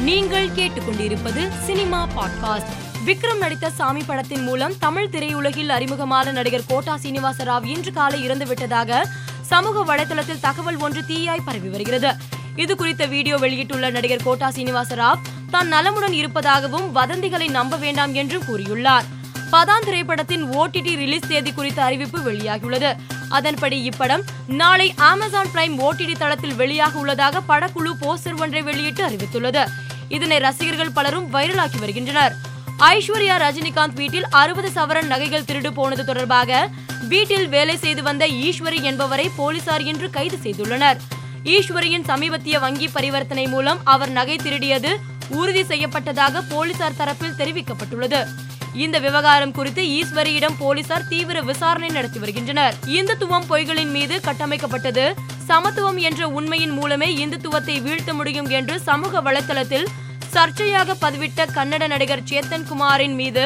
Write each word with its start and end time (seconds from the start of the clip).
நீங்கள் 0.00 0.48
கேட்டுக்கொண்டிருப்பது 0.48 1.48
cinema 1.64 2.08
podcast. 2.16 2.66
Vikram 3.06 3.38
நடித்த 3.38 3.70
சாமி 3.70 4.02
படத்தின் 4.02 4.42
மூலம் 4.42 4.78
தமிழ் 4.78 5.08
திரையுலகில் 5.12 5.68
அறிமுகமான 5.68 6.32
நடிகர் 6.32 6.66
கோட்டா 6.68 6.96
சீனிவாச 6.96 7.44
ராவ் 7.44 7.64
இன்று 7.64 7.92
காலை 7.92 8.28
இறந்துவிட்டதாக 8.28 9.04
சமூக 9.40 9.96
வலைதளத்தில் 9.96 10.40
தகவல் 10.40 10.76
ஒன்று 10.76 11.02
தீயாய் 11.02 11.44
பரவி 11.44 11.68
வருகிறது. 11.68 12.14
இது 12.56 12.76
குறித்த 12.76 13.06
வீடியோ 13.06 13.36
வெளியிட்டுள்ள 13.36 13.90
நடிகர் 13.90 14.22
கோட்டா 14.22 14.50
சீனிவாச 14.50 14.94
ராவ் 14.94 15.18
தான் 15.50 15.68
நலமுடன் 15.68 16.12
இருப்பதாகவும் 16.12 16.96
வதந்திகளை 16.96 17.50
நம்ப 17.50 17.76
வேண்டாம் 17.76 18.14
என்றும் 18.14 18.42
கூறியுள்ளார். 18.42 19.04
பதான் 19.52 19.84
திரைப்படத்தின் 19.84 20.44
ஓடிடி 20.44 20.96
ரிலீஸ் 20.96 21.28
தேதி 21.28 21.52
குறித்த 21.52 21.82
அறிவிப்பு 21.82 22.32
வெளியாகியுள்ளது. 22.32 22.96
அதன்படி 23.28 23.88
இப்படம் 23.88 24.22
நாளை 24.46 24.94
அமேசான் 24.96 25.46
பிரைம் 25.54 25.80
ஓடிடி 25.80 26.16
தளத்தில் 26.16 26.52
வெளியாக 26.52 26.92
உள்ளதாக 26.92 27.42
படக்குழு 27.48 27.92
போஸ்டர் 28.00 28.40
ஒன்றை 28.40 28.62
வெளியிட்டு 28.62 29.08
அறிவித்துள்ளது. 29.08 29.66
இதனை 30.08 30.38
ரசிகர்கள் 30.38 30.90
பலரும் 30.90 31.34
வைரலாக்கி 31.34 31.78
வருகின்றனர். 31.78 32.34
ஐஸ்வர்யா 32.78 33.36
ரஜினிகாந்த் 33.44 33.94
வீட்டில் 33.94 34.28
அறுபது 34.28 34.68
சவரன் 34.68 35.10
நகைகள் 35.12 35.42
திருடு 35.42 35.70
போனது 35.70 36.04
தொடர்பாக 36.04 36.68
வீட்டில் 37.08 37.48
வேலை 37.48 37.76
செய்து 37.76 38.02
வந்த 38.02 38.26
ஈஸ்வரி 38.26 38.82
என்பவரை 38.82 39.30
போலீசார் 39.36 39.82
இன்று 39.82 40.10
கைது 40.10 40.38
செய்துள்ளனர். 40.42 40.98
ஈஸ்வரியின் 41.44 42.04
சமீபத்திய 42.06 42.58
வங்கி 42.60 42.88
பரிவர்த்தனை 42.88 43.46
மூலம் 43.46 43.78
அவர் 43.84 44.10
நகை 44.10 44.36
திருடியது 44.36 44.96
உறுதி 45.28 45.62
செய்யப்பட்டதாக 45.62 46.42
போலீசார் 46.48 46.98
தரப்பில் 46.98 47.38
தெரிவிக்கப்பட்டுள்ளது. 47.38 48.26
இந்த 48.74 48.98
விவகாரம் 48.98 49.52
குறித்து 49.52 49.82
ஈஸ்வரியிடம் 49.82 50.58
போலீசார் 50.58 51.08
தீவிர 51.08 51.40
விசாரணை 51.40 51.88
நடத்தி 51.88 52.18
வருகின்றனர். 52.18 52.74
இந்துத்துவம் 52.86 53.48
பொய்களின் 53.50 53.90
மீது 53.90 54.20
கட்டமைக்கப்பட்டது 54.24 55.14
சமத்துவம் 55.48 55.98
என்ற 56.08 56.22
உண்மையின் 56.38 56.74
மூலமே 56.78 57.08
இந்துத்துவத்தை 57.24 57.76
வீழ்த்த 57.86 58.10
முடியும் 58.18 58.48
என்று 58.58 58.74
சமூக 58.88 59.20
வலைதளத்தில் 59.26 59.86
சர்ச்சையாக 60.34 60.96
பதிவிட்ட 61.04 61.46
கன்னட 61.56 61.84
நடிகர் 61.92 62.26
சேத்தன் 62.30 62.66
குமாரின் 62.70 63.16
மீது 63.20 63.44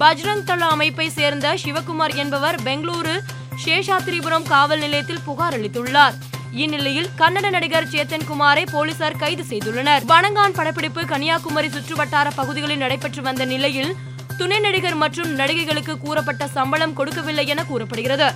பஜ்ரங் 0.00 0.44
தள 0.48 0.66
அமைப்பை 0.74 1.06
சேர்ந்த 1.16 1.54
சிவகுமார் 1.62 2.14
என்பவர் 2.22 2.58
பெங்களூரு 2.66 3.14
சேஷாத்திரிபுரம் 3.64 4.46
காவல் 4.52 4.82
நிலையத்தில் 4.84 5.24
புகார் 5.26 5.56
அளித்துள்ளார். 5.58 6.14
இந்நிலையில் 6.62 7.10
கன்னட 7.20 7.46
நடிகர் 7.56 7.90
சேத்தன் 7.92 8.26
குமாரை 8.30 8.64
போலீசார் 8.72 9.20
கைது 9.22 9.44
செய்துள்ளனர். 9.50 10.02
வணங்கான் 10.12 10.56
படப்பிடிப்பு 10.58 11.02
கன்னியாகுமரி 11.12 11.68
சுற்றுவட்டார 11.76 12.28
பகுதிகளில் 12.40 12.82
நடைபெற்று 12.84 13.22
வந்த 13.28 13.44
நிலையில் 13.52 13.92
துணை 14.38 14.58
நடிகர் 14.66 14.98
மற்றும் 15.02 15.30
நடிகைகளுக்கு 15.40 15.94
கூறப்பட்ட 16.04 16.46
சம்பளம் 16.56 16.96
கொடுக்கவில்லை 16.98 17.46
என 17.54 17.64
கூறப்படுகிறது. 17.70 18.28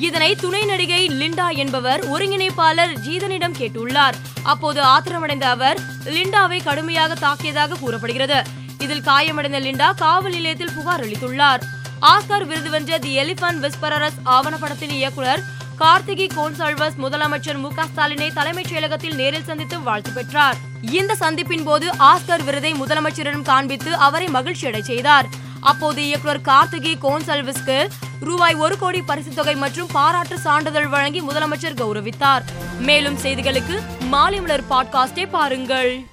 இதனை 0.00 0.34
துணை 0.34 0.64
நடிகை 0.64 1.08
லிண்டா 1.08 1.56
என்பவர் 1.56 2.10
ஒருங்கிணைப்பாளர் 2.10 2.92
ஜீதனிடம் 3.06 3.54
கேட்டுள்ளார். 3.58 4.16
அப்போது 4.42 4.82
ஆத்திரமடைந்த 4.82 5.42
அவர் 5.42 5.78
லிண்டாவை 6.04 6.62
கடுமையாக 6.62 7.14
தாக்கியதாக 7.14 7.78
கூறப்படுகிறது. 7.78 8.42
இதில் 8.78 9.00
காயமடைந்த 9.00 9.60
லிண்டா 9.60 9.94
காவல் 9.94 10.32
நிலையத்தில் 10.32 10.74
புகார் 10.74 11.04
அளித்துள்ளார். 11.04 11.62
ஆஸ்கார் 12.00 12.46
விருது 12.46 12.70
வென்ற 12.70 12.98
தி 12.98 13.18
எலிபன் 13.18 13.58
விஸ்பரஸ் 13.64 14.18
ஆவணப்படத்தின் 14.24 14.90
இயக்குனர் 14.90 15.42
கார்த்திகி 15.78 16.26
கோன்சால்வஸ் 16.36 16.96
முதலமைச்சர் 17.02 17.58
மு 17.58 17.68
க 17.74 17.84
ஸ்டாலினை 17.84 18.32
தலைமைச் 18.32 18.74
செயலகத்தில் 18.74 19.14
நேரில் 19.14 19.44
சந்தித்து 19.44 19.82
வாழ்த்து 19.82 20.10
பெற்றார். 20.10 20.56
இந்த 20.80 21.16
சந்திப்பின் 21.20 21.64
போது 21.64 21.90
ஆஸ்கர் 21.98 22.44
விருதை 22.44 22.74
முதலமைச்சரிடம் 22.74 23.42
காண்பித்து 23.42 23.94
அவரை 23.94 24.28
மகிழ்ச்சியடை 24.28 24.82
செய்தார். 24.82 25.26
அப்போது 25.60 26.06
இயக்குனர் 26.06 26.40
கார்த்திகி 26.40 26.92
கோன்சல்விஸ்க்கு 27.02 27.88
ரூபாய் 28.20 28.54
ஒரு 28.54 28.78
கோடி 28.78 29.02
பரிசு 29.02 29.30
தொகை 29.34 29.54
மற்றும் 29.54 29.88
பாராட்டு 29.92 30.38
சான்றிதழ் 30.38 30.88
வழங்கி 30.88 31.20
முதலமைச்சர் 31.20 31.74
கௌரவித்தார். 31.74 32.42
மேலும் 32.78 33.18
செய்திகளுக்கு 33.18 33.80
மாலை 34.00 34.40
மலர் 34.40 34.64
பாட்காஸ்டை 34.70 35.28
பாருங்கள். 35.28 36.06